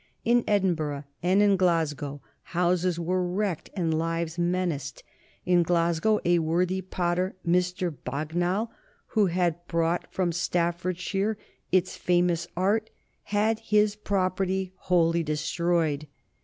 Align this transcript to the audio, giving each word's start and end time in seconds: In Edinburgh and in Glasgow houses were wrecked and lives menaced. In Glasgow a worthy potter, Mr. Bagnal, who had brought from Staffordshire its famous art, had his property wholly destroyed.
In 0.25 0.43
Edinburgh 0.47 1.03
and 1.21 1.43
in 1.43 1.57
Glasgow 1.57 2.21
houses 2.57 2.99
were 2.99 3.23
wrecked 3.23 3.69
and 3.75 3.93
lives 3.95 4.35
menaced. 4.39 5.03
In 5.45 5.61
Glasgow 5.61 6.19
a 6.25 6.39
worthy 6.39 6.81
potter, 6.81 7.35
Mr. 7.47 7.95
Bagnal, 7.95 8.71
who 9.09 9.27
had 9.27 9.63
brought 9.67 10.11
from 10.11 10.31
Staffordshire 10.31 11.37
its 11.71 11.97
famous 11.97 12.47
art, 12.57 12.89
had 13.25 13.59
his 13.59 13.95
property 13.95 14.73
wholly 14.75 15.21
destroyed. 15.21 16.07